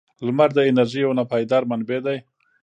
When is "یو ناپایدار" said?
1.05-1.63